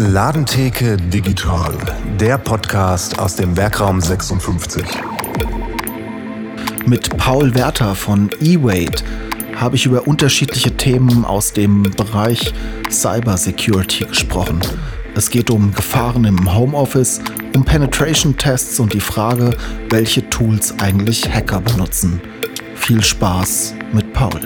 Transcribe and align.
Ladentheke 0.00 0.96
Digital, 0.96 1.74
der 2.20 2.38
Podcast 2.38 3.18
aus 3.18 3.34
dem 3.34 3.56
Werkraum 3.56 4.00
56. 4.00 4.84
Mit 6.86 7.16
Paul 7.16 7.52
Werther 7.56 7.96
von 7.96 8.30
eWait 8.40 9.02
habe 9.56 9.74
ich 9.74 9.86
über 9.86 10.06
unterschiedliche 10.06 10.76
Themen 10.76 11.24
aus 11.24 11.52
dem 11.52 11.82
Bereich 11.82 12.54
Cybersecurity 12.88 14.04
gesprochen. 14.04 14.60
Es 15.16 15.30
geht 15.30 15.50
um 15.50 15.74
Gefahren 15.74 16.24
im 16.26 16.54
Homeoffice, 16.54 17.20
um 17.56 17.64
Penetration-Tests 17.64 18.78
und 18.78 18.92
die 18.92 19.00
Frage, 19.00 19.56
welche 19.90 20.30
Tools 20.30 20.76
eigentlich 20.78 21.28
Hacker 21.28 21.60
benutzen. 21.60 22.20
Viel 22.76 23.02
Spaß 23.02 23.74
mit 23.92 24.12
Paul. 24.12 24.42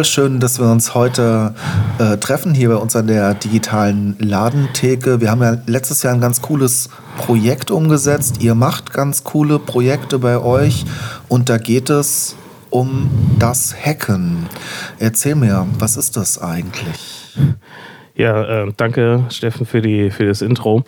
Schön, 0.00 0.40
dass 0.40 0.58
wir 0.58 0.72
uns 0.72 0.94
heute 0.94 1.54
äh, 1.98 2.16
treffen 2.16 2.54
hier 2.54 2.70
bei 2.70 2.76
uns 2.76 2.96
an 2.96 3.08
der 3.08 3.34
digitalen 3.34 4.16
Ladentheke. 4.18 5.20
Wir 5.20 5.30
haben 5.30 5.42
ja 5.42 5.58
letztes 5.66 6.02
Jahr 6.02 6.14
ein 6.14 6.20
ganz 6.22 6.40
cooles 6.40 6.88
Projekt 7.18 7.70
umgesetzt. 7.70 8.42
Ihr 8.42 8.54
macht 8.54 8.94
ganz 8.94 9.22
coole 9.22 9.58
Projekte 9.58 10.18
bei 10.18 10.38
euch 10.38 10.86
und 11.28 11.50
da 11.50 11.58
geht 11.58 11.90
es 11.90 12.36
um 12.70 13.10
das 13.38 13.74
Hacken. 13.76 14.46
Erzähl 14.98 15.34
mir, 15.34 15.66
was 15.78 15.98
ist 15.98 16.16
das 16.16 16.40
eigentlich? 16.40 17.36
Ja, 18.14 18.62
äh, 18.62 18.72
danke 18.74 19.26
Steffen 19.28 19.66
für, 19.66 19.82
die, 19.82 20.10
für 20.10 20.24
das 20.24 20.40
Intro. 20.40 20.84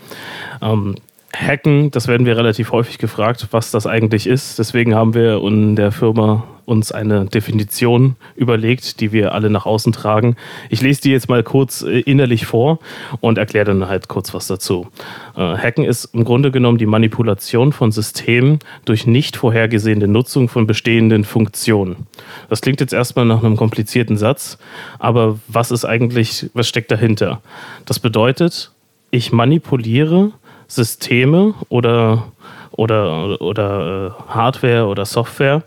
Ähm, 0.63 0.95
Hacken, 1.37 1.91
das 1.91 2.09
werden 2.09 2.25
wir 2.25 2.39
relativ 2.39 2.73
häufig 2.73 2.97
gefragt, 2.97 3.49
was 3.51 3.71
das 3.71 3.87
eigentlich 3.87 4.27
ist. 4.27 4.59
Deswegen 4.59 4.95
haben 4.95 5.13
wir 5.13 5.43
in 5.43 5.77
der 5.77 5.93
Firma 5.93 6.45
uns 6.67 6.93
eine 6.93 7.27
Definition 7.27 8.17
überlegt, 8.37 9.01
die 9.01 9.13
wir 9.13 9.33
alle 9.33 9.51
nach 9.51 9.67
außen 9.67 9.93
tragen. 9.93 10.37
Ich 10.71 10.81
lese 10.81 11.03
die 11.03 11.11
jetzt 11.11 11.29
mal 11.29 11.43
kurz 11.43 11.83
äh, 11.83 12.01
innerlich 12.01 12.47
vor 12.47 12.79
und 13.21 13.39
erkläre 13.39 13.67
dann 13.67 13.89
halt 13.89 14.09
kurz 14.09 14.35
was 14.35 14.47
dazu. 14.47 14.89
Äh, 15.37 15.41
Hacken 15.41 15.85
ist 15.85 16.07
im 16.07 16.25
Grunde 16.25 16.51
genommen 16.51 16.79
die 16.79 16.87
Manipulation 16.87 17.73
von 17.73 17.93
Systemen 17.93 18.59
durch 18.85 19.07
nicht 19.07 19.37
vorhergesehene 19.37 20.09
Nutzung 20.09 20.49
von 20.49 20.67
bestehenden 20.67 21.25
Funktionen. 21.25 22.07
Das 22.49 22.61
klingt 22.61 22.81
jetzt 22.81 22.93
erstmal 22.93 23.25
nach 23.25 23.43
einem 23.43 23.57
komplizierten 23.57 24.17
Satz, 24.17 24.59
aber 24.99 25.39
was 25.49 25.71
ist 25.71 25.85
eigentlich, 25.85 26.51
was 26.55 26.69
steckt 26.69 26.91
dahinter? 26.91 27.41
Das 27.85 27.99
bedeutet, 27.99 28.73
ich 29.11 29.33
manipuliere 29.33 30.33
Systeme 30.67 31.55
oder 31.69 32.33
oder, 32.77 33.41
oder 33.41 34.17
äh, 34.29 34.33
Hardware 34.33 34.87
oder 34.87 35.05
Software 35.05 35.63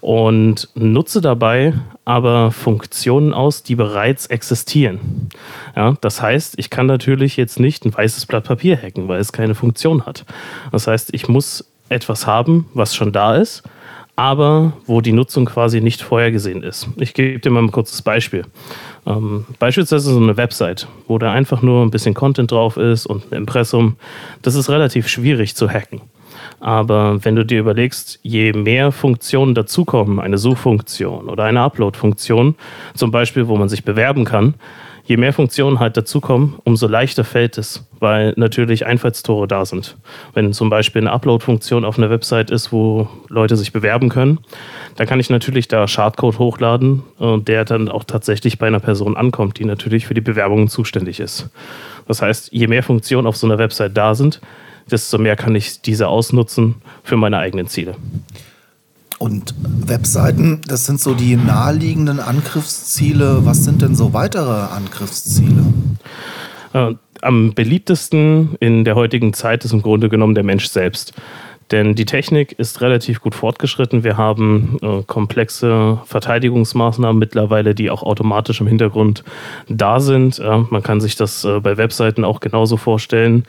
und 0.00 0.68
nutze 0.74 1.20
dabei 1.20 1.74
aber 2.04 2.50
Funktionen 2.50 3.32
aus, 3.32 3.62
die 3.62 3.76
bereits 3.76 4.26
existieren. 4.26 5.28
Ja, 5.76 5.96
das 6.00 6.20
heißt, 6.20 6.54
ich 6.58 6.68
kann 6.68 6.86
natürlich 6.86 7.36
jetzt 7.36 7.60
nicht 7.60 7.84
ein 7.84 7.94
weißes 7.94 8.26
Blatt 8.26 8.44
Papier 8.44 8.76
hacken, 8.76 9.08
weil 9.08 9.20
es 9.20 9.32
keine 9.32 9.54
Funktion 9.54 10.04
hat. 10.04 10.24
Das 10.72 10.86
heißt, 10.86 11.14
ich 11.14 11.28
muss 11.28 11.64
etwas 11.88 12.26
haben, 12.26 12.66
was 12.74 12.94
schon 12.94 13.12
da 13.12 13.36
ist, 13.36 13.62
aber 14.16 14.72
wo 14.86 15.00
die 15.00 15.12
Nutzung 15.12 15.44
quasi 15.44 15.80
nicht 15.80 16.02
vorhergesehen 16.02 16.62
ist. 16.62 16.88
Ich 16.96 17.14
gebe 17.14 17.38
dir 17.38 17.50
mal 17.50 17.62
ein 17.62 17.72
kurzes 17.72 18.02
Beispiel. 18.02 18.44
Ähm, 19.06 19.46
beispielsweise 19.58 20.12
so 20.12 20.20
eine 20.20 20.36
Website, 20.36 20.86
wo 21.06 21.18
da 21.18 21.32
einfach 21.32 21.62
nur 21.62 21.84
ein 21.84 21.90
bisschen 21.90 22.14
Content 22.14 22.50
drauf 22.50 22.76
ist 22.76 23.06
und 23.06 23.32
ein 23.32 23.36
Impressum. 23.36 23.96
Das 24.42 24.54
ist 24.54 24.68
relativ 24.68 25.08
schwierig 25.08 25.54
zu 25.54 25.70
hacken. 25.70 26.00
Aber 26.62 27.24
wenn 27.24 27.34
du 27.34 27.44
dir 27.44 27.58
überlegst, 27.58 28.20
je 28.22 28.52
mehr 28.52 28.92
Funktionen 28.92 29.52
dazukommen, 29.52 30.20
eine 30.20 30.38
Suchfunktion 30.38 31.28
oder 31.28 31.42
eine 31.42 31.60
Upload-Funktion, 31.60 32.54
zum 32.94 33.10
Beispiel, 33.10 33.48
wo 33.48 33.56
man 33.56 33.68
sich 33.68 33.84
bewerben 33.84 34.24
kann, 34.24 34.54
je 35.04 35.16
mehr 35.16 35.32
Funktionen 35.32 35.80
halt 35.80 35.96
dazukommen, 35.96 36.54
umso 36.62 36.86
leichter 36.86 37.24
fällt 37.24 37.58
es, 37.58 37.84
weil 37.98 38.32
natürlich 38.36 38.86
Einfallstore 38.86 39.48
da 39.48 39.64
sind. 39.64 39.96
Wenn 40.34 40.52
zum 40.52 40.70
Beispiel 40.70 41.02
eine 41.02 41.10
Upload-Funktion 41.10 41.84
auf 41.84 41.98
einer 41.98 42.10
Website 42.10 42.52
ist, 42.52 42.70
wo 42.70 43.08
Leute 43.28 43.56
sich 43.56 43.72
bewerben 43.72 44.08
können, 44.08 44.38
dann 44.94 45.08
kann 45.08 45.18
ich 45.18 45.30
natürlich 45.30 45.66
da 45.66 45.88
Schadcode 45.88 46.38
hochladen, 46.38 47.02
äh, 47.18 47.38
der 47.38 47.64
dann 47.64 47.88
auch 47.88 48.04
tatsächlich 48.04 48.60
bei 48.60 48.68
einer 48.68 48.78
Person 48.78 49.16
ankommt, 49.16 49.58
die 49.58 49.64
natürlich 49.64 50.06
für 50.06 50.14
die 50.14 50.20
Bewerbungen 50.20 50.68
zuständig 50.68 51.18
ist. 51.18 51.50
Das 52.06 52.22
heißt, 52.22 52.52
je 52.52 52.68
mehr 52.68 52.84
Funktionen 52.84 53.26
auf 53.26 53.36
so 53.36 53.48
einer 53.48 53.58
Website 53.58 53.96
da 53.96 54.14
sind, 54.14 54.40
desto 54.90 55.18
mehr 55.18 55.36
kann 55.36 55.54
ich 55.54 55.80
diese 55.80 56.08
ausnutzen 56.08 56.76
für 57.02 57.16
meine 57.16 57.38
eigenen 57.38 57.68
Ziele. 57.68 57.96
Und 59.18 59.54
Webseiten, 59.86 60.62
das 60.66 60.84
sind 60.84 61.00
so 61.00 61.14
die 61.14 61.36
naheliegenden 61.36 62.18
Angriffsziele. 62.18 63.46
Was 63.46 63.62
sind 63.62 63.80
denn 63.80 63.94
so 63.94 64.12
weitere 64.12 64.50
Angriffsziele? 64.50 65.62
Äh, 66.72 66.94
am 67.20 67.54
beliebtesten 67.54 68.56
in 68.58 68.84
der 68.84 68.96
heutigen 68.96 69.32
Zeit 69.32 69.64
ist 69.64 69.72
im 69.72 69.82
Grunde 69.82 70.08
genommen 70.08 70.34
der 70.34 70.42
Mensch 70.42 70.66
selbst. 70.66 71.12
Denn 71.70 71.94
die 71.94 72.04
Technik 72.04 72.52
ist 72.52 72.80
relativ 72.80 73.20
gut 73.20 73.34
fortgeschritten. 73.34 74.04
Wir 74.04 74.16
haben 74.16 74.78
äh, 74.82 75.02
komplexe 75.06 76.00
Verteidigungsmaßnahmen 76.04 77.18
mittlerweile, 77.18 77.74
die 77.74 77.90
auch 77.90 78.02
automatisch 78.02 78.60
im 78.60 78.66
Hintergrund 78.66 79.24
da 79.68 80.00
sind. 80.00 80.38
Äh, 80.38 80.58
man 80.70 80.82
kann 80.82 81.00
sich 81.00 81.16
das 81.16 81.44
äh, 81.44 81.60
bei 81.60 81.76
Webseiten 81.76 82.24
auch 82.24 82.40
genauso 82.40 82.76
vorstellen, 82.76 83.44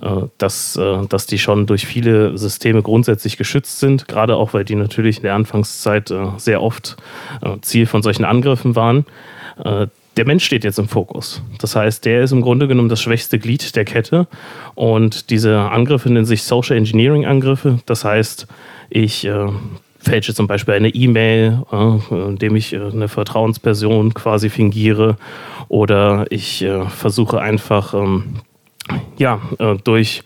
äh, 0.00 0.26
dass, 0.38 0.76
äh, 0.76 1.06
dass 1.06 1.26
die 1.26 1.38
schon 1.38 1.66
durch 1.66 1.86
viele 1.86 2.36
Systeme 2.36 2.82
grundsätzlich 2.82 3.36
geschützt 3.36 3.78
sind, 3.78 4.08
gerade 4.08 4.36
auch 4.36 4.52
weil 4.52 4.64
die 4.64 4.74
natürlich 4.74 5.18
in 5.18 5.22
der 5.22 5.34
Anfangszeit 5.34 6.10
äh, 6.10 6.26
sehr 6.36 6.62
oft 6.62 6.96
Ziel 7.62 7.86
von 7.86 8.02
solchen 8.02 8.24
Angriffen 8.24 8.76
waren 8.76 9.06
der 10.16 10.26
Mensch 10.26 10.44
steht 10.44 10.64
jetzt 10.64 10.78
im 10.78 10.88
Fokus. 10.88 11.42
Das 11.58 11.74
heißt, 11.74 12.04
der 12.04 12.22
ist 12.22 12.32
im 12.32 12.42
Grunde 12.42 12.68
genommen 12.68 12.88
das 12.88 13.00
schwächste 13.00 13.38
Glied 13.38 13.74
der 13.76 13.84
Kette. 13.84 14.26
Und 14.74 15.30
diese 15.30 15.58
Angriffe 15.58 16.10
nennen 16.10 16.26
sich 16.26 16.42
Social 16.42 16.76
Engineering 16.76 17.24
Angriffe. 17.24 17.78
Das 17.86 18.04
heißt, 18.04 18.46
ich 18.90 19.24
äh, 19.24 19.46
fälsche 19.98 20.34
zum 20.34 20.46
Beispiel 20.46 20.74
eine 20.74 20.90
E-Mail, 20.90 21.62
äh, 21.72 22.14
indem 22.14 22.56
ich 22.56 22.72
äh, 22.72 22.80
eine 22.80 23.08
Vertrauensperson 23.08 24.12
quasi 24.12 24.50
fingiere. 24.50 25.16
Oder 25.68 26.26
ich 26.30 26.62
äh, 26.62 26.86
versuche 26.86 27.40
einfach. 27.40 27.94
Ähm, 27.94 28.36
ja, 29.16 29.40
äh, 29.58 29.76
durch 29.84 30.22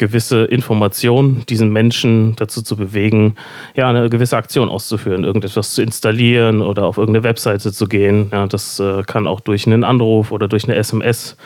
gewisse 0.00 0.46
Informationen 0.46 1.44
diesen 1.48 1.70
Menschen 1.70 2.34
dazu 2.36 2.62
zu 2.62 2.74
bewegen, 2.74 3.34
ja, 3.76 3.90
eine 3.90 4.08
gewisse 4.08 4.38
Aktion 4.38 4.70
auszuführen, 4.70 5.24
irgendetwas 5.24 5.74
zu 5.74 5.82
installieren 5.82 6.62
oder 6.62 6.86
auf 6.86 6.96
irgendeine 6.96 7.22
Webseite 7.22 7.70
zu 7.70 7.86
gehen. 7.86 8.30
Ja, 8.32 8.46
das 8.46 8.80
äh, 8.80 9.02
kann 9.02 9.26
auch 9.26 9.40
durch 9.40 9.66
einen 9.66 9.84
Anruf 9.84 10.32
oder 10.32 10.48
durch 10.48 10.64
eine 10.64 10.74
SMS 10.76 11.36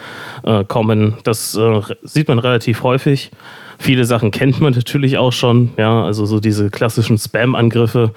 äh, 0.45 0.65
kommen. 0.65 1.15
Das 1.25 1.57
äh, 1.57 1.81
sieht 2.03 2.29
man 2.29 2.39
relativ 2.39 2.85
häufig. 2.85 3.33
Viele 3.79 4.05
Sachen 4.05 4.31
kennt 4.31 4.61
man 4.61 4.73
natürlich 4.77 5.19
auch 5.19 5.33
schon, 5.33 5.71
ja, 5.77 6.05
also 6.05 6.27
so 6.27 6.41
diese 6.41 6.71
klassischen 6.71 7.19
Spam-Angriffe, 7.19 8.13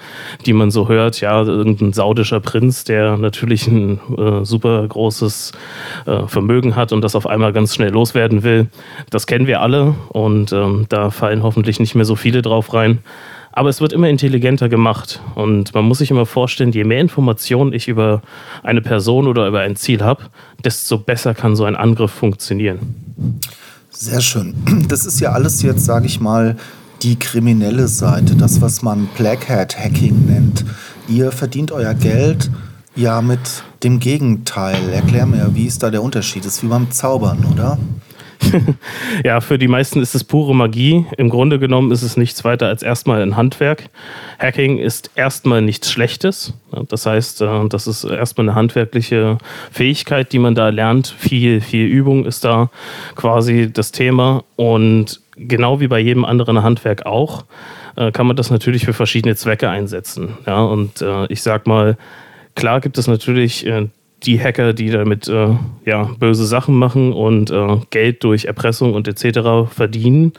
die 0.46 0.52
man 0.52 0.70
so 0.70 0.88
hört, 0.88 1.20
ja, 1.20 1.42
irgendein 1.42 1.92
saudischer 1.92 2.40
Prinz, 2.40 2.84
der 2.84 3.16
natürlich 3.16 3.66
ein 3.66 4.00
äh, 4.16 4.44
super 4.44 4.86
großes 4.86 5.52
äh, 6.06 6.26
Vermögen 6.26 6.76
hat 6.76 6.92
und 6.92 7.02
das 7.02 7.14
auf 7.14 7.26
einmal 7.26 7.52
ganz 7.52 7.74
schnell 7.74 7.90
loswerden 7.90 8.42
will. 8.42 8.68
Das 9.10 9.26
kennen 9.26 9.46
wir 9.46 9.60
alle 9.60 9.94
und 10.10 10.27
ähm, 10.52 10.86
da 10.88 11.10
fallen 11.10 11.42
hoffentlich 11.42 11.80
nicht 11.80 11.94
mehr 11.94 12.04
so 12.04 12.16
viele 12.16 12.42
drauf 12.42 12.74
rein. 12.74 12.98
Aber 13.52 13.70
es 13.70 13.80
wird 13.80 13.92
immer 13.92 14.08
intelligenter 14.08 14.68
gemacht 14.68 15.20
und 15.34 15.74
man 15.74 15.84
muss 15.84 15.98
sich 15.98 16.10
immer 16.10 16.26
vorstellen, 16.26 16.70
je 16.70 16.84
mehr 16.84 17.00
Informationen 17.00 17.72
ich 17.72 17.88
über 17.88 18.22
eine 18.62 18.80
Person 18.80 19.26
oder 19.26 19.48
über 19.48 19.60
ein 19.60 19.74
Ziel 19.74 20.02
habe, 20.02 20.24
desto 20.64 20.98
besser 20.98 21.34
kann 21.34 21.56
so 21.56 21.64
ein 21.64 21.74
Angriff 21.74 22.12
funktionieren. 22.12 22.94
Sehr 23.90 24.20
schön. 24.20 24.54
Das 24.88 25.06
ist 25.06 25.18
ja 25.18 25.32
alles 25.32 25.62
jetzt, 25.62 25.84
sage 25.84 26.06
ich 26.06 26.20
mal, 26.20 26.56
die 27.02 27.16
kriminelle 27.16 27.88
Seite, 27.88 28.36
das, 28.36 28.60
was 28.60 28.82
man 28.82 29.08
Black 29.16 29.48
Hat 29.48 29.78
Hacking 29.78 30.26
nennt. 30.26 30.64
Ihr 31.08 31.32
verdient 31.32 31.72
euer 31.72 31.94
Geld 31.94 32.50
ja 32.94 33.22
mit 33.22 33.62
dem 33.82 33.98
Gegenteil. 34.00 34.88
Erklär 34.90 35.26
mir, 35.26 35.50
wie 35.54 35.66
ist 35.66 35.82
da 35.82 35.90
der 35.90 36.02
Unterschied? 36.02 36.44
Das 36.44 36.54
ist 36.54 36.62
wie 36.62 36.68
beim 36.68 36.90
Zaubern, 36.90 37.44
oder? 37.52 37.78
ja, 39.24 39.40
für 39.40 39.58
die 39.58 39.68
meisten 39.68 40.00
ist 40.00 40.14
es 40.14 40.24
pure 40.24 40.54
Magie. 40.54 41.06
Im 41.16 41.28
Grunde 41.28 41.58
genommen 41.58 41.90
ist 41.90 42.02
es 42.02 42.16
nichts 42.16 42.44
weiter 42.44 42.66
als 42.66 42.82
erstmal 42.82 43.22
ein 43.22 43.36
Handwerk. 43.36 43.90
Hacking 44.38 44.78
ist 44.78 45.10
erstmal 45.14 45.62
nichts 45.62 45.90
Schlechtes. 45.90 46.54
Das 46.88 47.06
heißt, 47.06 47.42
äh, 47.42 47.68
das 47.68 47.86
ist 47.86 48.04
erstmal 48.04 48.48
eine 48.48 48.54
handwerkliche 48.54 49.38
Fähigkeit, 49.70 50.32
die 50.32 50.38
man 50.38 50.54
da 50.54 50.68
lernt. 50.68 51.08
Viel, 51.18 51.60
viel 51.60 51.86
Übung 51.86 52.24
ist 52.24 52.44
da 52.44 52.70
quasi 53.14 53.70
das 53.72 53.92
Thema. 53.92 54.44
Und 54.56 55.20
genau 55.36 55.80
wie 55.80 55.88
bei 55.88 55.98
jedem 55.98 56.24
anderen 56.24 56.62
Handwerk 56.62 57.06
auch, 57.06 57.44
äh, 57.96 58.12
kann 58.12 58.26
man 58.26 58.36
das 58.36 58.50
natürlich 58.50 58.84
für 58.84 58.92
verschiedene 58.92 59.36
Zwecke 59.36 59.68
einsetzen. 59.68 60.38
Ja, 60.46 60.62
und 60.62 61.02
äh, 61.02 61.26
ich 61.26 61.42
sag 61.42 61.66
mal, 61.66 61.96
klar 62.54 62.80
gibt 62.80 62.98
es 62.98 63.06
natürlich 63.06 63.66
die 64.24 64.40
Hacker, 64.40 64.72
die 64.72 64.90
damit 64.90 65.28
äh, 65.28 65.56
ja, 65.84 66.04
böse 66.18 66.44
Sachen 66.44 66.74
machen 66.74 67.12
und 67.12 67.50
äh, 67.50 67.76
Geld 67.90 68.24
durch 68.24 68.46
Erpressung 68.46 68.94
und 68.94 69.06
etc. 69.08 69.70
verdienen. 69.70 70.32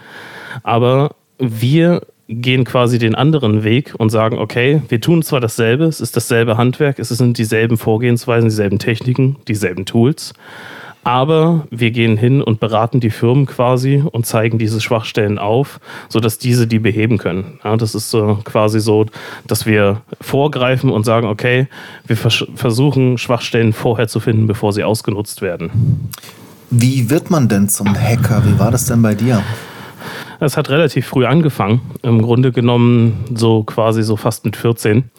Aber 0.63 1.15
wir 1.37 2.01
gehen 2.27 2.63
quasi 2.63 2.99
den 2.99 3.15
anderen 3.15 3.63
Weg 3.63 3.95
und 3.97 4.09
sagen, 4.09 4.37
okay, 4.37 4.81
wir 4.89 5.01
tun 5.01 5.23
zwar 5.23 5.39
dasselbe, 5.39 5.85
es 5.85 5.99
ist 5.99 6.15
dasselbe 6.15 6.57
Handwerk, 6.57 6.99
es 6.99 7.09
sind 7.09 7.37
dieselben 7.37 7.77
Vorgehensweisen, 7.77 8.49
dieselben 8.49 8.77
Techniken, 8.77 9.37
dieselben 9.47 9.85
Tools, 9.85 10.33
aber 11.03 11.67
wir 11.71 11.91
gehen 11.91 12.17
hin 12.17 12.41
und 12.41 12.59
beraten 12.59 12.99
die 12.99 13.09
Firmen 13.09 13.45
quasi 13.45 14.03
und 14.11 14.25
zeigen 14.25 14.57
diese 14.57 14.81
Schwachstellen 14.81 15.39
auf, 15.39 15.79
sodass 16.09 16.37
diese 16.37 16.67
die 16.67 16.79
beheben 16.79 17.17
können. 17.17 17.59
Ja, 17.63 17.77
das 17.77 17.95
ist 17.95 18.13
äh, 18.13 18.35
quasi 18.43 18.79
so, 18.79 19.05
dass 19.47 19.65
wir 19.65 20.01
vorgreifen 20.21 20.89
und 20.89 21.05
sagen, 21.05 21.27
okay, 21.27 21.67
wir 22.05 22.17
vers 22.17 22.45
versuchen 22.55 23.17
Schwachstellen 23.17 23.73
vorher 23.73 24.07
zu 24.07 24.19
finden, 24.19 24.47
bevor 24.47 24.73
sie 24.73 24.83
ausgenutzt 24.83 25.41
werden. 25.41 26.09
Wie 26.69 27.09
wird 27.09 27.31
man 27.31 27.47
denn 27.47 27.67
zum 27.69 27.87
Hacker? 27.95 28.43
Wie 28.45 28.59
war 28.59 28.69
das 28.69 28.85
denn 28.85 29.01
bei 29.01 29.15
dir? 29.15 29.41
Es 30.39 30.55
hat 30.55 30.69
relativ 30.69 31.07
früh 31.07 31.25
angefangen. 31.25 31.81
Im 32.01 32.21
Grunde 32.21 32.51
genommen 32.51 33.25
so 33.33 33.63
quasi 33.63 34.03
so 34.03 34.15
fast 34.15 34.45
mit 34.45 34.55
14. 34.55 35.09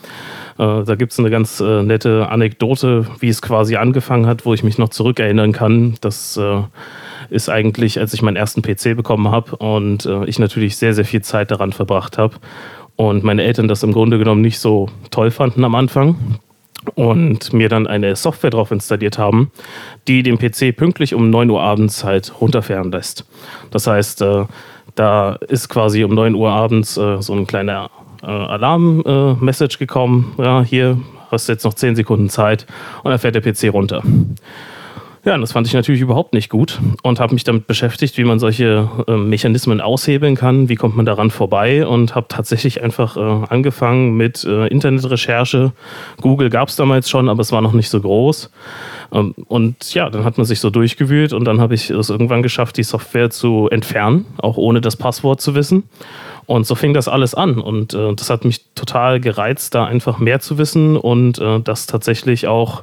Äh, 0.61 0.85
da 0.85 0.95
gibt 0.95 1.13
es 1.13 1.19
eine 1.19 1.31
ganz 1.31 1.61
äh, 1.61 1.83
nette 1.83 2.29
Anekdote, 2.29 3.07
wie 3.19 3.29
es 3.29 3.41
quasi 3.41 3.77
angefangen 3.77 4.27
hat, 4.27 4.45
wo 4.45 4.53
ich 4.53 4.63
mich 4.63 4.77
noch 4.77 4.91
zurückerinnern 4.91 5.53
kann. 5.53 5.95
Das 6.03 6.37
äh, 6.37 6.63
ist 7.31 7.49
eigentlich, 7.49 7.99
als 7.99 8.13
ich 8.13 8.21
meinen 8.21 8.37
ersten 8.37 8.61
PC 8.61 8.95
bekommen 8.95 9.31
habe 9.31 9.57
und 9.57 10.05
äh, 10.05 10.27
ich 10.27 10.39
natürlich 10.39 10.77
sehr, 10.77 10.93
sehr 10.93 11.07
viel 11.07 11.23
Zeit 11.23 11.51
daran 11.51 11.73
verbracht 11.73 12.19
habe. 12.19 12.37
Und 12.97 13.25
meine 13.25 13.43
Eltern 13.43 13.69
das 13.69 13.83
im 13.83 13.93
Grunde 13.93 14.19
genommen 14.19 14.43
nicht 14.43 14.59
so 14.59 14.91
toll 15.11 15.31
fanden 15.31 15.65
am 15.65 15.75
Anfang 15.75 16.39
und 16.95 17.55
mir 17.55 17.71
dann 17.71 17.87
eine 17.87 18.15
Software 18.15 18.51
drauf 18.51 18.71
installiert 18.71 19.17
haben, 19.17 19.51
die 20.09 20.23
den 20.23 20.39
PC 20.39 20.77
pünktlich 20.77 21.15
um 21.15 21.31
9 21.31 21.49
Uhr 21.49 21.63
abends 21.63 22.05
halt 22.05 22.39
runterfahren 22.39 22.93
lässt. 22.93 23.25
Das 23.71 23.87
heißt, 23.87 24.21
äh, 24.21 24.45
da 24.95 25.37
ist 25.49 25.71
quasi 25.71 26.05
um 26.05 26.15
9 26.15 26.35
Uhr 26.35 26.51
abends 26.51 26.99
äh, 26.99 27.23
so 27.23 27.33
ein 27.33 27.47
kleiner 27.47 27.91
äh, 28.23 28.27
Alarm-Message 28.27 29.79
gekommen. 29.79 30.33
Ja, 30.39 30.63
hier 30.63 30.99
hast 31.31 31.49
du 31.49 31.53
jetzt 31.53 31.65
noch 31.65 31.75
10 31.75 31.97
Sekunden 31.97 32.29
Zeit 32.29 32.67
und 33.03 33.11
dann 33.11 33.19
fährt 33.19 33.35
der 33.35 33.43
PC 33.43 33.73
runter. 33.73 34.03
Ja, 35.23 35.35
und 35.35 35.43
das 35.43 35.53
fand 35.53 35.67
ich 35.67 35.75
natürlich 35.75 36.01
überhaupt 36.01 36.33
nicht 36.33 36.49
gut 36.49 36.81
und 37.03 37.21
habe 37.21 37.35
mich 37.35 37.45
damit 37.45 37.67
beschäftigt, 37.67 38.17
wie 38.17 38.25
man 38.25 38.39
solche 38.39 38.89
äh, 39.07 39.17
Mechanismen 39.17 39.83
aushebeln 39.83 40.35
kann, 40.35 40.71
wie 40.71 40.77
kommt 40.77 40.97
man 40.97 41.05
daran 41.05 41.31
vorbei 41.31 41.87
und 41.87 42.15
habe 42.15 42.27
tatsächlich 42.29 42.83
einfach 42.83 43.19
äh, 43.19 43.47
angefangen 43.51 44.17
mit 44.17 44.45
äh, 44.45 44.69
Internetrecherche. 44.69 45.73
Google 46.23 46.49
gab 46.49 46.69
es 46.69 46.77
damals 46.77 47.11
schon, 47.11 47.29
aber 47.29 47.43
es 47.43 47.53
war 47.53 47.61
noch 47.61 47.75
nicht 47.75 47.91
so 47.91 48.01
groß. 48.01 48.51
Ähm, 49.13 49.35
und 49.47 49.93
ja, 49.93 50.09
dann 50.09 50.25
hat 50.25 50.39
man 50.39 50.47
sich 50.47 50.59
so 50.59 50.71
durchgewühlt 50.71 51.35
und 51.35 51.45
dann 51.45 51.61
habe 51.61 51.75
ich 51.75 51.91
es 51.91 52.09
irgendwann 52.09 52.43
geschafft, 52.43 52.79
die 52.79 52.83
Software 52.83 53.29
zu 53.29 53.69
entfernen, 53.71 54.25
auch 54.39 54.57
ohne 54.57 54.81
das 54.81 54.97
Passwort 54.97 55.43
zu 55.43 55.55
wissen. 55.55 55.83
Und 56.47 56.67
so 56.67 56.75
fing 56.75 56.95
das 56.95 57.09
alles 57.09 57.35
an. 57.35 57.59
Und 57.61 57.95
äh, 57.95 58.15
das 58.15 58.31
hat 58.31 58.45
mich 58.45 58.65
total 58.75 59.21
gereizt, 59.21 59.75
da 59.75 59.85
einfach 59.85 60.19
mehr 60.19 60.41
zu 60.41 60.59
wissen 60.59 60.97
und 60.97 61.39
äh, 61.39 61.61
das 61.61 61.87
tatsächlich 61.87 62.49
auch 62.49 62.83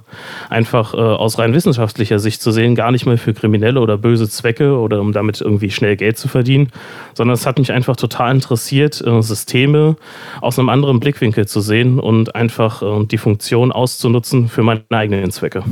einfach 0.50 0.94
äh, 0.94 0.98
aus 0.98 1.40
rein 1.40 1.54
wissenschaftlicher 1.54 2.20
Sicht 2.20 2.42
zu 2.42 2.52
sehen, 2.52 2.76
gar 2.76 2.92
nicht 2.92 3.06
mehr 3.06 3.18
für 3.18 3.34
kriminelle 3.34 3.80
oder 3.80 3.98
böse 3.98 4.30
Zwecke 4.30 4.78
oder 4.78 5.02
um 5.02 5.12
damit 5.12 5.42
irgendwie 5.42 5.72
schnell 5.72 5.96
Geld 5.96 6.18
zu 6.18 6.28
verdienen, 6.28 6.72
sondern 7.14 7.34
es 7.34 7.46
hat 7.46 7.60
mich 7.60 7.72
einfach 7.72 7.96
total 7.96 8.34
interessiert, 8.36 9.02
äh, 9.06 9.22
Systeme 9.22 9.96
aus 10.42 10.58
einem 10.60 10.70
anderen 10.70 11.00
Blickwinkel 11.00 11.48
zu 11.48 11.62
sehen 11.62 12.00
und 12.00 12.36
einfach 12.36 12.82
äh, 12.82 13.06
die 13.06 13.18
Funktion 13.18 13.72
auszunutzen 13.72 14.50
für 14.50 14.64
meine 14.64 14.84
eigenen 14.90 15.32
Zwecke. 15.32 15.64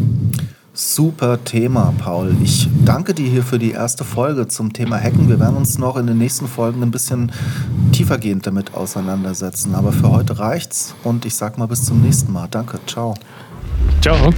Super 0.77 1.41
Thema, 1.41 1.93
Paul. 1.97 2.35
Ich 2.43 2.67
danke 2.83 3.13
dir 3.13 3.29
hier 3.29 3.43
für 3.43 3.57
die 3.57 3.71
erste 3.71 4.03
Folge 4.03 4.49
zum 4.49 4.73
Thema 4.73 4.99
Hacken. 4.99 5.29
Wir 5.29 5.39
werden 5.39 5.55
uns 5.55 5.77
noch 5.77 5.95
in 5.95 6.05
den 6.05 6.17
nächsten 6.17 6.49
Folgen 6.49 6.83
ein 6.83 6.91
bisschen 6.91 7.31
tiefergehend 7.93 8.45
damit 8.45 8.73
auseinandersetzen. 8.73 9.73
Aber 9.73 9.93
für 9.93 10.11
heute 10.11 10.37
reicht's 10.37 10.93
und 11.05 11.25
ich 11.25 11.33
sag 11.35 11.57
mal 11.57 11.67
bis 11.67 11.85
zum 11.85 12.01
nächsten 12.01 12.33
Mal. 12.33 12.49
Danke, 12.51 12.79
ciao. 12.87 13.13
Ciao. 14.01 14.33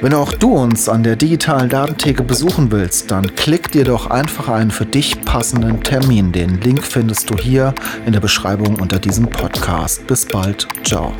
Wenn 0.00 0.14
auch 0.14 0.32
du 0.32 0.54
uns 0.54 0.88
an 0.88 1.02
der 1.02 1.16
digitalen 1.16 1.68
Datentheke 1.68 2.22
besuchen 2.22 2.70
willst, 2.70 3.10
dann 3.10 3.34
klick 3.36 3.70
dir 3.70 3.84
doch 3.84 4.08
einfach 4.08 4.48
einen 4.48 4.70
für 4.70 4.86
dich 4.86 5.20
passenden 5.26 5.82
Termin. 5.82 6.32
Den 6.32 6.58
Link 6.58 6.84
findest 6.84 7.28
du 7.28 7.36
hier 7.36 7.74
in 8.06 8.14
der 8.14 8.20
Beschreibung 8.20 8.80
unter 8.80 8.98
diesem 8.98 9.28
Podcast. 9.28 10.06
Bis 10.06 10.24
bald. 10.24 10.66
Ciao. 10.84 11.12